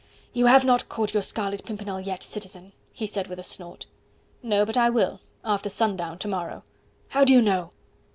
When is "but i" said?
4.65-4.89